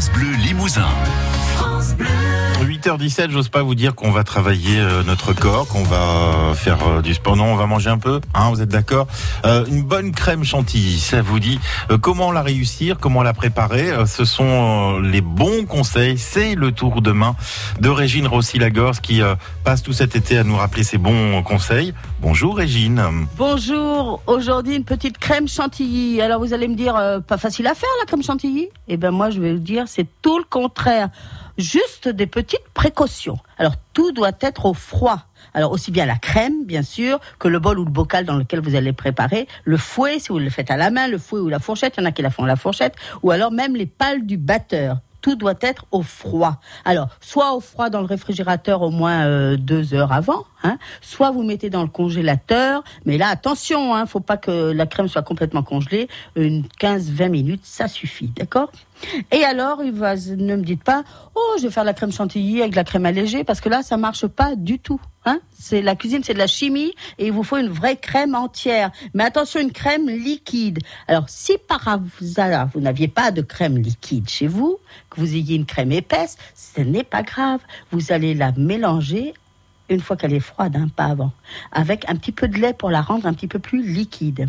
[0.00, 0.88] Bleu Limousin.
[2.62, 7.02] 8h17, j'ose pas vous dire qu'on va travailler euh, notre corps, qu'on va faire euh,
[7.02, 7.36] du sport.
[7.36, 9.06] Non, on va manger un peu, hein, vous êtes d'accord?
[9.44, 11.60] Euh, Une bonne crème chantilly, ça vous dit
[11.90, 13.90] Euh, Comment la réussir Comment la préparer?
[13.90, 16.18] Euh, Ce sont euh, les bons conseils.
[16.18, 17.36] C'est le tour de main
[17.80, 19.34] de Régine Rossi-Lagorce qui euh,
[19.64, 21.94] passe tout cet été à nous rappeler ses bons conseils.
[22.20, 23.02] Bonjour Régine.
[23.36, 26.20] Bonjour, aujourd'hui une petite crème chantilly.
[26.20, 28.68] Alors vous allez me dire, euh, pas facile à faire la crème chantilly?
[28.88, 31.10] Eh bien moi je vais vous dire, c'est tout le contraire.
[31.58, 33.38] Juste des petites précautions.
[33.58, 35.26] Alors tout doit être au froid.
[35.54, 38.60] Alors aussi bien la crème, bien sûr, que le bol ou le bocal dans lequel
[38.60, 41.48] vous allez préparer, le fouet si vous le faites à la main, le fouet ou
[41.48, 43.76] la fourchette, il y en a qui la font à la fourchette, ou alors même
[43.76, 44.98] les pales du batteur.
[45.20, 46.58] Tout doit être au froid.
[46.84, 51.30] Alors, soit au froid dans le réfrigérateur au moins euh, deux heures avant, hein, soit
[51.30, 52.82] vous mettez dans le congélateur.
[53.04, 56.08] Mais là, attention, hein, faut pas que la crème soit complètement congelée.
[56.34, 58.72] Une 15-20 minutes, ça suffit, d'accord?
[59.30, 62.84] Et alors, ne me dites pas, oh, je vais faire la crème chantilly avec la
[62.84, 65.00] crème allégée, parce que là, ça marche pas du tout.
[65.24, 68.34] Hein c'est la cuisine, c'est de la chimie, et il vous faut une vraie crème
[68.34, 68.90] entière.
[69.14, 70.80] Mais attention, une crème liquide.
[71.06, 74.78] Alors, si par hasard vous n'aviez pas de crème liquide chez vous,
[75.10, 77.60] que vous ayez une crème épaisse, ce n'est pas grave.
[77.92, 79.34] Vous allez la mélanger
[79.88, 81.32] une fois qu'elle est froide, hein, pas avant,
[81.70, 84.48] avec un petit peu de lait pour la rendre un petit peu plus liquide.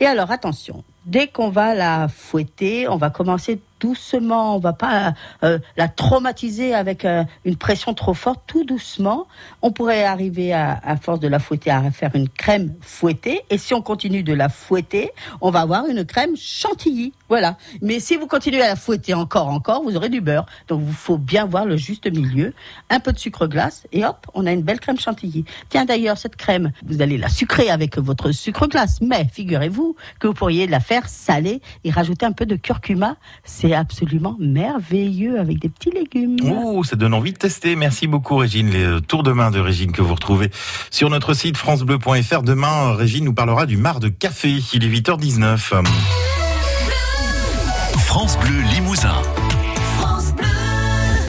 [0.00, 5.12] Et alors, attention, dès qu'on va la fouetter, on va commencer doucement, on va pas
[5.42, 9.26] euh, la traumatiser avec euh, une pression trop forte, tout doucement.
[9.60, 13.58] On pourrait arriver à, à force de la fouetter à faire une crème fouettée, et
[13.58, 17.12] si on continue de la fouetter, on va avoir une crème chantilly.
[17.28, 17.56] Voilà.
[17.80, 20.46] Mais si vous continuez à la fouetter encore, encore, vous aurez du beurre.
[20.68, 22.52] Donc, il faut bien voir le juste milieu.
[22.88, 25.44] Un peu de sucre glace, et hop, on a une belle crème chantilly.
[25.70, 30.28] Tiens, d'ailleurs, cette crème, vous allez la sucrer avec votre sucre glace, mais figurez-vous que
[30.28, 33.16] vous pourriez la faire salée et rajouter un peu de curcuma.
[33.44, 36.36] C'est absolument merveilleux avec des petits légumes.
[36.44, 37.76] Oh, ça donne envie de tester.
[37.76, 38.70] Merci beaucoup Régine.
[38.70, 40.50] Les euh, tours de main de Régine que vous retrouvez
[40.90, 42.42] sur notre site francebleu.fr.
[42.42, 44.58] Demain, Régine nous parlera du mar de café.
[44.72, 46.31] Il est 8h19.